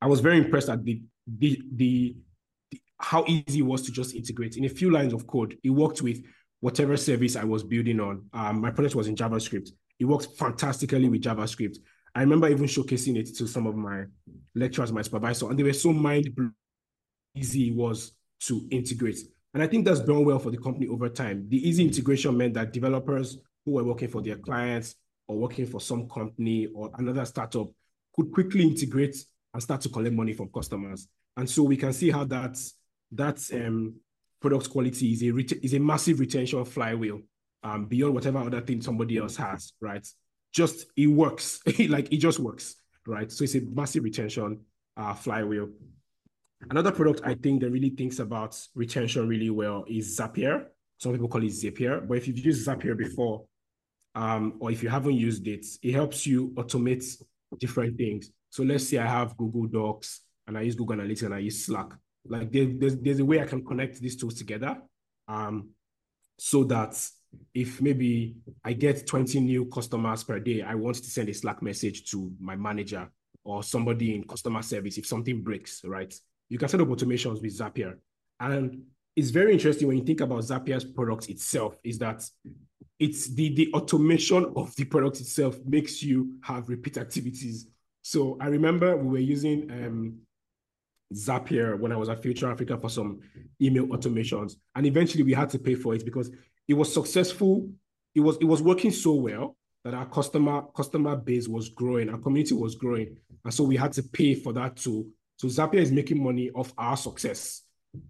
I 0.00 0.06
was 0.06 0.20
very 0.20 0.38
impressed 0.38 0.70
at 0.70 0.84
the 0.84 1.02
the 1.26 1.60
the, 1.72 2.16
the 2.70 2.80
how 3.00 3.24
easy 3.26 3.60
it 3.60 3.66
was 3.66 3.82
to 3.82 3.92
just 3.92 4.14
integrate 4.14 4.56
in 4.56 4.64
a 4.64 4.68
few 4.68 4.90
lines 4.90 5.12
of 5.12 5.26
code. 5.26 5.56
It 5.62 5.70
worked 5.70 6.02
with 6.02 6.20
whatever 6.60 6.96
service 6.96 7.36
I 7.36 7.44
was 7.44 7.62
building 7.62 8.00
on. 8.00 8.24
Um, 8.32 8.60
my 8.60 8.70
project 8.70 8.94
was 8.94 9.08
in 9.08 9.16
JavaScript. 9.16 9.70
It 9.98 10.04
worked 10.04 10.28
fantastically 10.36 11.08
with 11.08 11.22
JavaScript. 11.22 11.78
I 12.14 12.20
remember 12.20 12.48
even 12.48 12.66
showcasing 12.66 13.16
it 13.16 13.36
to 13.36 13.46
some 13.46 13.66
of 13.66 13.76
my 13.76 14.04
lecturers, 14.54 14.92
my 14.92 15.02
supervisor, 15.02 15.48
and 15.50 15.58
they 15.58 15.62
were 15.62 15.72
so 15.72 15.92
mind 15.92 16.34
blowing 16.34 16.54
easy 17.34 17.68
it 17.68 17.74
was 17.74 18.12
to 18.40 18.66
integrate. 18.70 19.18
And 19.54 19.62
I 19.62 19.66
think 19.66 19.84
that's 19.84 20.00
done 20.00 20.24
well 20.24 20.38
for 20.38 20.50
the 20.50 20.58
company 20.58 20.88
over 20.88 21.08
time. 21.08 21.46
The 21.48 21.68
easy 21.68 21.84
integration 21.84 22.36
meant 22.36 22.54
that 22.54 22.72
developers 22.72 23.38
who 23.64 23.72
were 23.72 23.84
working 23.84 24.08
for 24.08 24.22
their 24.22 24.36
clients 24.36 24.94
or 25.26 25.38
working 25.38 25.66
for 25.66 25.80
some 25.80 26.08
company 26.08 26.66
or 26.74 26.90
another 26.98 27.24
startup 27.24 27.68
could 28.14 28.32
quickly 28.32 28.62
integrate 28.62 29.16
and 29.52 29.62
start 29.62 29.80
to 29.82 29.88
collect 29.88 30.14
money 30.14 30.32
from 30.32 30.48
customers. 30.48 31.08
And 31.36 31.48
so 31.48 31.62
we 31.62 31.76
can 31.76 31.92
see 31.92 32.10
how 32.10 32.24
that 32.24 32.58
that 33.12 33.38
um, 33.54 33.94
product 34.40 34.70
quality 34.70 35.12
is 35.12 35.22
a 35.22 35.64
is 35.64 35.74
a 35.74 35.80
massive 35.80 36.20
retention 36.20 36.64
flywheel 36.64 37.20
um, 37.62 37.86
beyond 37.86 38.14
whatever 38.14 38.38
other 38.38 38.60
thing 38.60 38.80
somebody 38.80 39.18
else 39.18 39.36
has, 39.36 39.72
right? 39.80 40.06
Just 40.52 40.86
it 40.96 41.06
works, 41.06 41.60
like 41.88 42.12
it 42.12 42.18
just 42.18 42.38
works, 42.38 42.76
right? 43.06 43.30
So 43.30 43.44
it's 43.44 43.54
a 43.54 43.60
massive 43.60 44.04
retention 44.04 44.60
uh, 44.96 45.14
flywheel. 45.14 45.68
Another 46.70 46.90
product 46.90 47.20
I 47.24 47.34
think 47.34 47.60
that 47.60 47.70
really 47.70 47.90
thinks 47.90 48.18
about 48.18 48.58
retention 48.74 49.28
really 49.28 49.50
well 49.50 49.84
is 49.88 50.18
Zapier. 50.18 50.66
Some 50.98 51.12
people 51.12 51.28
call 51.28 51.44
it 51.44 51.50
Zapier, 51.50 52.06
but 52.06 52.16
if 52.16 52.26
you've 52.26 52.38
used 52.38 52.66
Zapier 52.66 52.96
before, 52.96 53.44
um, 54.14 54.54
or 54.58 54.72
if 54.72 54.82
you 54.82 54.88
haven't 54.88 55.14
used 55.14 55.46
it, 55.46 55.64
it 55.82 55.92
helps 55.92 56.26
you 56.26 56.50
automate 56.56 57.04
different 57.58 57.96
things. 57.96 58.30
So 58.50 58.64
let's 58.64 58.88
say 58.88 58.98
I 58.98 59.06
have 59.06 59.36
Google 59.36 59.66
Docs 59.66 60.22
and 60.46 60.58
I 60.58 60.62
use 60.62 60.74
Google 60.74 60.96
Analytics 60.96 61.22
and 61.22 61.34
I 61.34 61.38
use 61.38 61.64
Slack. 61.64 61.92
Like 62.28 62.52
there, 62.52 62.66
there's 62.66 62.96
there's 62.96 63.20
a 63.20 63.24
way 63.24 63.40
I 63.40 63.46
can 63.46 63.64
connect 63.64 64.00
these 64.00 64.16
tools 64.16 64.34
together, 64.34 64.78
um, 65.26 65.70
so 66.38 66.64
that 66.64 67.00
if 67.54 67.80
maybe 67.80 68.36
I 68.64 68.72
get 68.72 69.06
20 69.06 69.40
new 69.40 69.66
customers 69.66 70.24
per 70.24 70.38
day, 70.38 70.62
I 70.62 70.74
want 70.74 70.96
to 70.96 71.10
send 71.10 71.28
a 71.28 71.34
Slack 71.34 71.62
message 71.62 72.10
to 72.10 72.32
my 72.40 72.56
manager 72.56 73.10
or 73.44 73.62
somebody 73.62 74.14
in 74.14 74.24
customer 74.24 74.62
service 74.62 74.98
if 74.98 75.06
something 75.06 75.42
breaks, 75.42 75.82
right? 75.84 76.14
You 76.48 76.58
can 76.58 76.68
set 76.68 76.80
up 76.80 76.88
automations 76.88 77.42
with 77.42 77.58
Zapier. 77.58 77.96
And 78.40 78.82
it's 79.16 79.30
very 79.30 79.52
interesting 79.52 79.88
when 79.88 79.98
you 79.98 80.04
think 80.04 80.20
about 80.20 80.40
Zapier's 80.40 80.84
product 80.84 81.28
itself, 81.28 81.76
is 81.84 81.98
that 81.98 82.24
it's 82.98 83.28
the, 83.34 83.54
the 83.54 83.72
automation 83.74 84.52
of 84.56 84.74
the 84.76 84.84
product 84.84 85.20
itself 85.20 85.58
makes 85.64 86.02
you 86.02 86.34
have 86.42 86.68
repeat 86.68 86.98
activities. 86.98 87.68
So 88.02 88.38
I 88.40 88.46
remember 88.46 88.96
we 88.96 89.08
were 89.08 89.18
using 89.18 89.70
um, 89.70 90.18
Zapier 91.14 91.78
when 91.78 91.92
I 91.92 91.96
was 91.96 92.08
at 92.08 92.22
Future 92.22 92.50
Africa 92.50 92.76
for 92.78 92.90
some 92.90 93.20
email 93.60 93.86
automations. 93.86 94.56
And 94.74 94.86
eventually 94.86 95.22
we 95.22 95.32
had 95.32 95.50
to 95.50 95.58
pay 95.58 95.74
for 95.74 95.94
it 95.94 96.04
because 96.04 96.30
it 96.66 96.74
was 96.74 96.92
successful. 96.92 97.68
It 98.14 98.20
was 98.20 98.36
it 98.38 98.44
was 98.44 98.62
working 98.62 98.90
so 98.90 99.14
well 99.14 99.56
that 99.84 99.94
our 99.94 100.06
customer 100.06 100.62
customer 100.76 101.16
base 101.16 101.48
was 101.48 101.68
growing, 101.70 102.10
our 102.10 102.18
community 102.18 102.54
was 102.54 102.74
growing. 102.74 103.16
And 103.44 103.54
so 103.54 103.64
we 103.64 103.76
had 103.76 103.92
to 103.94 104.02
pay 104.02 104.34
for 104.34 104.52
that 104.54 104.76
too. 104.76 105.08
So 105.36 105.48
Zapier 105.48 105.80
is 105.80 105.92
making 105.92 106.22
money 106.22 106.50
off 106.50 106.72
our 106.76 106.96
success, 106.96 107.62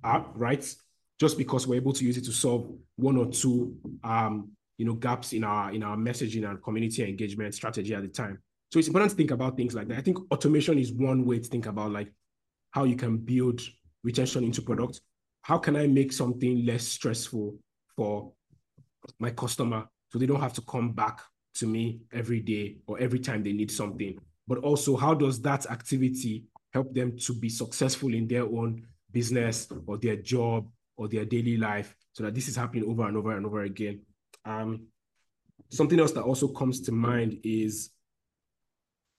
uh, 0.02 0.22
right? 0.34 0.74
Just 1.20 1.36
because 1.36 1.66
we're 1.66 1.76
able 1.76 1.92
to 1.92 2.04
use 2.04 2.16
it 2.16 2.24
to 2.24 2.32
solve 2.32 2.72
one 2.96 3.16
or 3.16 3.26
two 3.26 3.76
um, 4.02 4.52
you 4.78 4.86
know, 4.86 4.94
gaps 4.94 5.32
in 5.32 5.44
our 5.44 5.72
in 5.72 5.82
our 5.82 5.96
messaging 5.96 6.48
and 6.48 6.62
community 6.62 7.02
engagement 7.02 7.54
strategy 7.54 7.94
at 7.94 8.02
the 8.02 8.08
time. 8.08 8.38
So 8.72 8.78
it's 8.78 8.88
important 8.88 9.10
to 9.10 9.16
think 9.16 9.32
about 9.32 9.56
things 9.56 9.74
like 9.74 9.88
that. 9.88 9.98
I 9.98 10.02
think 10.02 10.18
automation 10.32 10.78
is 10.78 10.92
one 10.92 11.24
way 11.24 11.40
to 11.40 11.48
think 11.48 11.66
about 11.66 11.90
like 11.90 12.12
how 12.70 12.84
you 12.84 12.96
can 12.96 13.18
build 13.18 13.60
retention 14.02 14.44
into 14.44 14.62
product. 14.62 15.00
How 15.42 15.58
can 15.58 15.76
I 15.76 15.86
make 15.86 16.12
something 16.12 16.64
less 16.64 16.84
stressful 16.84 17.56
for 17.96 18.32
my 19.18 19.30
customer 19.30 19.88
so 20.10 20.18
they 20.18 20.26
don't 20.26 20.40
have 20.40 20.52
to 20.54 20.62
come 20.62 20.92
back 20.92 21.20
to 21.54 21.66
me 21.66 22.00
every 22.12 22.40
day 22.40 22.76
or 22.86 22.98
every 22.98 23.18
time 23.18 23.42
they 23.42 23.52
need 23.52 23.70
something? 23.70 24.18
But 24.46 24.58
also, 24.58 24.96
how 24.96 25.14
does 25.14 25.40
that 25.42 25.66
activity 25.66 26.44
help 26.72 26.94
them 26.94 27.16
to 27.18 27.34
be 27.34 27.48
successful 27.48 28.14
in 28.14 28.28
their 28.28 28.44
own 28.44 28.86
business 29.12 29.68
or 29.86 29.98
their 29.98 30.16
job 30.16 30.68
or 30.96 31.08
their 31.08 31.24
daily 31.24 31.56
life 31.56 31.94
so 32.12 32.24
that 32.24 32.34
this 32.34 32.48
is 32.48 32.56
happening 32.56 32.88
over 32.88 33.06
and 33.06 33.16
over 33.16 33.36
and 33.36 33.46
over 33.46 33.62
again? 33.62 34.00
Um, 34.44 34.86
something 35.70 35.98
else 36.00 36.12
that 36.12 36.22
also 36.22 36.48
comes 36.48 36.80
to 36.82 36.92
mind 36.92 37.38
is 37.44 37.90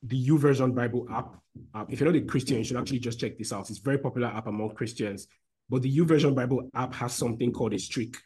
the 0.04 0.28
YouVersion 0.28 0.74
Bible 0.74 1.08
app. 1.12 1.36
Uh, 1.74 1.86
if 1.90 2.00
you're 2.00 2.12
not 2.12 2.22
a 2.22 2.26
Christian, 2.26 2.58
you 2.58 2.64
should 2.64 2.78
actually 2.78 3.00
just 3.00 3.20
check 3.20 3.38
this 3.38 3.52
out. 3.52 3.70
It's 3.70 3.80
very 3.80 3.98
popular 3.98 4.28
app 4.28 4.48
among 4.48 4.76
Christians. 4.76 5.28
But 5.70 5.82
the 5.82 5.98
YouVersion 5.98 6.36
Bible 6.36 6.70
app 6.74 6.94
has 6.96 7.14
something 7.14 7.52
called 7.52 7.74
a 7.74 7.80
streak, 7.80 8.18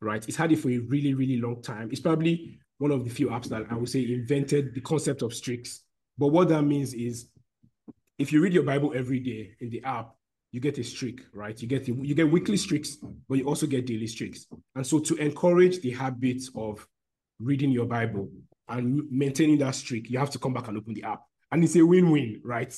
right? 0.00 0.26
It's 0.28 0.36
had 0.36 0.52
it 0.52 0.58
for 0.58 0.70
a 0.70 0.78
really, 0.78 1.14
really 1.14 1.40
long 1.40 1.62
time. 1.62 1.88
It's 1.90 2.00
probably 2.00 2.58
one 2.78 2.90
of 2.90 3.04
the 3.04 3.10
few 3.10 3.28
apps 3.28 3.48
that 3.48 3.66
I 3.70 3.74
would 3.74 3.88
say 3.88 4.12
invented 4.12 4.74
the 4.74 4.80
concept 4.80 5.22
of 5.22 5.34
streaks. 5.34 5.82
But 6.18 6.28
what 6.28 6.48
that 6.50 6.62
means 6.62 6.94
is 6.94 7.30
if 8.18 8.32
you 8.32 8.40
read 8.40 8.52
your 8.52 8.62
Bible 8.62 8.92
every 8.94 9.18
day 9.18 9.52
in 9.60 9.70
the 9.70 9.82
app, 9.84 10.14
you 10.52 10.60
get 10.60 10.78
a 10.78 10.84
streak, 10.84 11.22
right? 11.32 11.60
You 11.60 11.66
get 11.66 11.84
the, 11.84 11.92
you 11.94 12.14
get 12.14 12.30
weekly 12.30 12.56
streaks, 12.56 12.98
but 13.28 13.38
you 13.38 13.44
also 13.44 13.66
get 13.66 13.86
daily 13.86 14.06
streaks. 14.06 14.46
And 14.76 14.86
so 14.86 15.00
to 15.00 15.16
encourage 15.16 15.80
the 15.80 15.90
habit 15.90 16.42
of 16.54 16.86
reading 17.40 17.72
your 17.72 17.86
Bible, 17.86 18.28
and 18.68 19.02
maintaining 19.10 19.58
that 19.58 19.74
streak, 19.74 20.10
you 20.10 20.18
have 20.18 20.30
to 20.30 20.38
come 20.38 20.54
back 20.54 20.68
and 20.68 20.76
open 20.76 20.94
the 20.94 21.04
app. 21.04 21.22
And 21.52 21.62
it's 21.62 21.76
a 21.76 21.84
win-win, 21.84 22.40
right? 22.44 22.74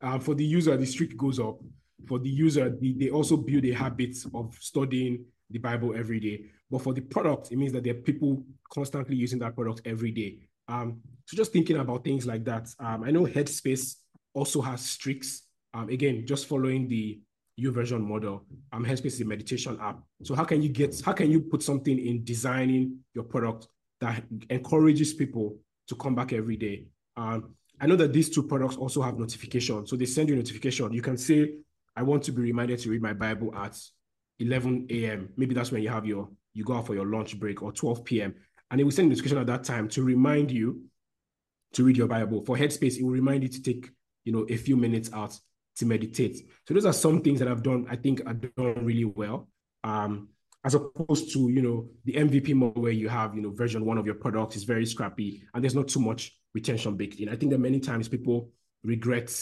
Uh, 0.00 0.18
for 0.18 0.34
the 0.34 0.44
user, 0.44 0.76
the 0.76 0.86
streak 0.86 1.16
goes 1.16 1.38
up. 1.38 1.58
For 2.06 2.18
the 2.18 2.28
user, 2.28 2.70
the, 2.70 2.94
they 2.98 3.10
also 3.10 3.36
build 3.36 3.64
a 3.64 3.72
habit 3.72 4.16
of 4.34 4.54
studying 4.60 5.24
the 5.50 5.58
Bible 5.58 5.94
every 5.96 6.20
day. 6.20 6.46
But 6.70 6.82
for 6.82 6.92
the 6.92 7.00
product, 7.00 7.52
it 7.52 7.56
means 7.56 7.72
that 7.72 7.84
there 7.84 7.94
are 7.94 7.98
people 7.98 8.42
constantly 8.72 9.16
using 9.16 9.38
that 9.40 9.54
product 9.54 9.82
every 9.84 10.10
day. 10.10 10.38
Um, 10.68 11.00
so 11.26 11.36
just 11.36 11.52
thinking 11.52 11.76
about 11.76 12.04
things 12.04 12.26
like 12.26 12.44
that. 12.44 12.68
Um, 12.80 13.04
I 13.04 13.10
know 13.10 13.26
Headspace 13.26 13.96
also 14.34 14.60
has 14.60 14.80
streaks. 14.80 15.42
Um, 15.74 15.88
again, 15.88 16.26
just 16.26 16.46
following 16.46 16.88
the 16.88 17.20
YouVersion 17.60 18.00
model. 18.00 18.44
Um, 18.72 18.84
Headspace 18.84 19.06
is 19.06 19.20
a 19.20 19.24
meditation 19.24 19.78
app. 19.80 20.00
So 20.24 20.34
how 20.34 20.44
can 20.44 20.62
you 20.62 20.68
get, 20.68 21.00
how 21.00 21.12
can 21.12 21.30
you 21.30 21.40
put 21.40 21.62
something 21.62 21.98
in 21.98 22.24
designing 22.24 22.98
your 23.14 23.24
product 23.24 23.68
that 24.00 24.24
encourages 24.50 25.14
people 25.14 25.58
to 25.88 25.94
come 25.94 26.14
back 26.14 26.32
every 26.32 26.56
day. 26.56 26.86
Um, 27.16 27.54
I 27.80 27.86
know 27.86 27.96
that 27.96 28.12
these 28.12 28.30
two 28.30 28.42
products 28.42 28.76
also 28.76 29.02
have 29.02 29.18
notification. 29.18 29.86
So 29.86 29.96
they 29.96 30.06
send 30.06 30.28
you 30.28 30.34
a 30.34 30.38
notification. 30.38 30.92
You 30.92 31.02
can 31.02 31.16
say, 31.16 31.52
I 31.94 32.02
want 32.02 32.22
to 32.24 32.32
be 32.32 32.42
reminded 32.42 32.78
to 32.80 32.90
read 32.90 33.02
my 33.02 33.12
Bible 33.12 33.54
at 33.54 33.78
11 34.38 34.86
a.m. 34.90 35.30
Maybe 35.36 35.54
that's 35.54 35.72
when 35.72 35.82
you 35.82 35.88
have 35.88 36.06
your, 36.06 36.28
you 36.54 36.64
go 36.64 36.74
out 36.74 36.86
for 36.86 36.94
your 36.94 37.06
lunch 37.06 37.38
break 37.38 37.62
or 37.62 37.72
12 37.72 38.04
p.m. 38.04 38.34
And 38.70 38.80
it 38.80 38.84
will 38.84 38.90
send 38.90 39.06
a 39.06 39.08
notification 39.10 39.38
at 39.38 39.46
that 39.46 39.64
time 39.64 39.88
to 39.88 40.02
remind 40.02 40.50
you 40.50 40.82
to 41.74 41.84
read 41.84 41.96
your 41.96 42.08
Bible. 42.08 42.44
For 42.44 42.56
Headspace, 42.56 42.98
it 42.98 43.02
will 43.02 43.10
remind 43.10 43.42
you 43.42 43.48
to 43.48 43.62
take, 43.62 43.90
you 44.24 44.32
know, 44.32 44.46
a 44.48 44.56
few 44.56 44.76
minutes 44.76 45.10
out 45.12 45.38
to 45.76 45.86
meditate. 45.86 46.38
So 46.66 46.74
those 46.74 46.86
are 46.86 46.92
some 46.92 47.20
things 47.20 47.38
that 47.38 47.48
I've 47.48 47.62
done, 47.62 47.86
I 47.90 47.96
think 47.96 48.22
I've 48.26 48.40
done 48.40 48.84
really 48.84 49.04
well. 49.04 49.48
Um, 49.84 50.28
as 50.66 50.74
opposed 50.74 51.32
to, 51.32 51.48
you 51.48 51.62
know, 51.62 51.88
the 52.04 52.14
MVP 52.14 52.52
mode 52.52 52.76
where 52.76 52.90
you 52.90 53.08
have, 53.08 53.36
you 53.36 53.40
know, 53.40 53.50
version 53.50 53.84
one 53.84 53.98
of 53.98 54.04
your 54.04 54.16
product 54.16 54.56
is 54.56 54.64
very 54.64 54.84
scrappy 54.84 55.44
and 55.54 55.62
there's 55.62 55.76
not 55.76 55.86
too 55.86 56.00
much 56.00 56.36
retention 56.54 56.96
baked 56.96 57.20
in. 57.20 57.28
I 57.28 57.36
think 57.36 57.52
that 57.52 57.60
many 57.60 57.78
times 57.78 58.08
people 58.08 58.50
regret 58.82 59.32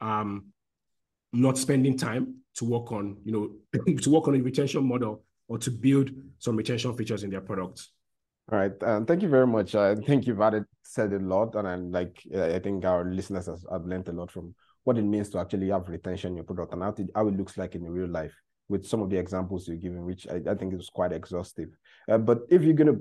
um, 0.00 0.46
not 1.34 1.58
spending 1.58 1.98
time 1.98 2.36
to 2.54 2.64
work 2.64 2.92
on, 2.92 3.18
you 3.24 3.32
know, 3.32 3.82
to 4.00 4.10
work 4.10 4.26
on 4.26 4.34
a 4.34 4.38
retention 4.38 4.88
model 4.88 5.22
or 5.48 5.58
to 5.58 5.70
build 5.70 6.12
some 6.38 6.56
retention 6.56 6.96
features 6.96 7.24
in 7.24 7.30
their 7.30 7.42
products. 7.42 7.90
All 8.50 8.58
right. 8.58 8.72
Um, 8.82 9.04
thank 9.04 9.20
you 9.20 9.28
very 9.28 9.46
much. 9.46 9.74
I 9.74 9.96
think 9.96 10.26
you've 10.26 10.40
added 10.40 10.64
said 10.82 11.12
a 11.12 11.18
lot, 11.18 11.54
and 11.56 11.68
I'm 11.68 11.92
like 11.92 12.20
I 12.34 12.58
think 12.58 12.84
our 12.84 13.04
listeners 13.04 13.46
have 13.46 13.84
learned 13.84 14.08
a 14.08 14.12
lot 14.12 14.30
from 14.30 14.54
what 14.84 14.96
it 14.96 15.02
means 15.02 15.28
to 15.30 15.38
actually 15.38 15.68
have 15.68 15.88
retention 15.88 16.30
in 16.30 16.36
your 16.36 16.44
product 16.44 16.72
and 16.72 16.82
how 16.82 16.94
it, 16.96 17.10
how 17.14 17.28
it 17.28 17.36
looks 17.36 17.58
like 17.58 17.74
in 17.74 17.84
real 17.84 18.08
life 18.08 18.34
with 18.70 18.86
some 18.86 19.02
of 19.02 19.10
the 19.10 19.18
examples 19.18 19.66
you're 19.66 19.76
giving, 19.76 20.04
which 20.06 20.28
I, 20.28 20.40
I 20.48 20.54
think 20.54 20.72
is 20.72 20.88
quite 20.88 21.12
exhaustive. 21.12 21.70
Uh, 22.08 22.18
but 22.18 22.42
if 22.48 22.62
you're 22.62 22.72
gonna 22.72 22.96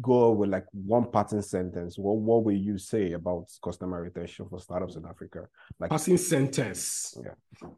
go 0.00 0.32
with 0.32 0.50
like 0.50 0.66
one 0.72 1.10
pattern 1.10 1.42
sentence, 1.42 1.96
what 1.96 2.16
what 2.16 2.44
will 2.44 2.56
you 2.68 2.76
say 2.76 3.12
about 3.12 3.46
customer 3.62 4.02
retention 4.02 4.48
for 4.48 4.58
startups 4.58 4.96
in 4.96 5.06
Africa? 5.06 5.46
Like 5.78 5.90
passing 5.90 6.16
sentence. 6.16 7.16
Yeah. 7.24 7.68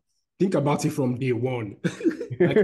Think 0.40 0.54
about 0.54 0.84
it 0.86 0.90
from 0.90 1.18
day 1.18 1.32
one. 1.32 1.76
like 2.40 2.56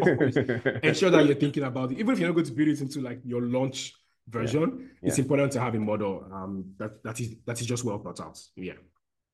ensure 0.82 1.10
that 1.10 1.26
you're 1.26 1.34
thinking 1.34 1.64
about 1.64 1.92
it. 1.92 1.98
Even 1.98 2.14
if 2.14 2.18
you're 2.18 2.28
not 2.28 2.34
going 2.34 2.46
to 2.46 2.52
build 2.52 2.68
it 2.68 2.80
into 2.80 3.00
like 3.02 3.20
your 3.24 3.42
launch 3.42 3.92
version, 4.28 4.90
yeah. 5.02 5.08
it's 5.08 5.18
important 5.18 5.52
to 5.52 5.60
have 5.60 5.74
a 5.74 5.78
model 5.78 6.26
um, 6.32 6.64
that 6.78 7.02
that 7.04 7.20
is 7.20 7.36
that 7.44 7.60
is 7.60 7.66
just 7.66 7.84
well 7.84 7.98
thought 7.98 8.20
out. 8.20 8.40
Yeah. 8.56 8.78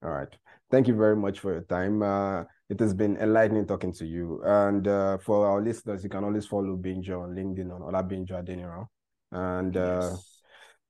All 0.03 0.11
right. 0.11 0.29
Thank 0.71 0.89
you 0.89 0.97
very 0.97 1.17
much 1.17 1.39
for 1.39 1.53
your 1.53 1.63
time. 1.63 2.03
Uh, 2.03 2.45
it 2.71 2.81
has 2.81 2.95
been 2.95 3.19
enlightening 3.19 3.67
talking 3.67 3.93
to 3.93 4.07
you. 4.07 4.41
And 4.45 4.89
uh, 4.89 5.19
for 5.19 5.47
our 5.47 5.63
listeners, 5.63 6.03
you 6.03 6.11
can 6.11 6.25
always 6.25 6.47
follow 6.47 6.77
Binjo 6.77 7.23
on 7.23 7.35
LinkedIn 7.35 7.71
on 7.71 7.83
Olabinjo 7.83 8.33
Adeniran. 8.33 8.87
And 9.31 9.77
uh, 9.77 10.11
yes. 10.11 10.41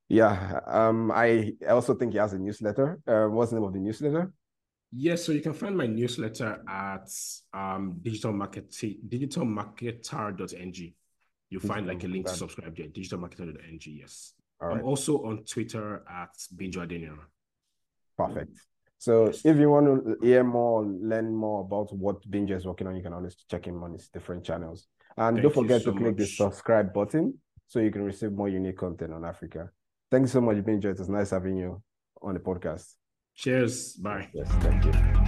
yeah, 0.08 0.60
um, 0.66 1.10
I 1.10 1.52
also 1.68 1.94
think 1.94 2.12
he 2.12 2.18
has 2.18 2.32
a 2.32 2.38
newsletter. 2.38 3.00
Uh, 3.06 3.26
what's 3.26 3.50
the 3.50 3.56
name 3.56 3.64
of 3.64 3.72
the 3.72 3.80
newsletter? 3.80 4.32
Yes, 4.96 5.24
so 5.24 5.32
you 5.32 5.40
can 5.40 5.54
find 5.54 5.76
my 5.76 5.88
newsletter 5.88 6.62
at 6.68 7.08
um, 7.52 7.98
digital 8.00 8.32
market 8.32 8.70
digitalmarketer.ng. 8.70 10.94
You'll 11.50 11.60
find 11.60 11.84
like 11.86 12.02
a 12.04 12.06
link 12.06 12.26
to 12.26 12.34
subscribe 12.34 12.76
there, 12.76 12.86
digitalmarketer.ng. 12.86 13.80
Yes. 13.86 14.34
All 14.60 14.68
right. 14.68 14.78
I'm 14.78 14.84
also 14.84 15.24
on 15.24 15.42
Twitter 15.44 16.04
at 16.08 16.30
Binjo 16.54 16.86
Adeniran. 16.86 17.26
Perfect. 18.16 18.56
So 19.04 19.26
if 19.26 19.58
you 19.58 19.68
want 19.68 19.86
to 19.86 20.16
hear 20.26 20.42
more, 20.42 20.82
learn 20.82 21.34
more 21.34 21.60
about 21.60 21.94
what 21.94 22.22
Binjo 22.30 22.56
is 22.56 22.64
working 22.64 22.86
on, 22.86 22.96
you 22.96 23.02
can 23.02 23.12
always 23.12 23.36
check 23.50 23.66
him 23.66 23.82
on 23.82 23.92
his 23.92 24.08
different 24.08 24.42
channels. 24.42 24.86
And 25.18 25.36
Thank 25.36 25.42
don't 25.42 25.54
forget 25.62 25.82
so 25.82 25.90
to 25.92 25.98
click 25.98 26.12
much. 26.12 26.16
the 26.16 26.26
subscribe 26.26 26.94
button 26.94 27.34
so 27.66 27.80
you 27.80 27.90
can 27.90 28.02
receive 28.02 28.32
more 28.32 28.48
unique 28.48 28.78
content 28.78 29.12
on 29.12 29.22
Africa. 29.22 29.68
Thank 30.10 30.22
you 30.22 30.28
so 30.28 30.40
much, 30.40 30.56
Binjo. 30.56 30.86
It 30.86 30.98
was 30.98 31.10
nice 31.10 31.32
having 31.32 31.58
you 31.58 31.82
on 32.22 32.32
the 32.32 32.40
podcast. 32.40 32.94
Cheers. 33.34 33.92
Bye. 33.96 34.30
Yes, 34.32 34.48
thank 34.62 34.86
you. 34.86 35.23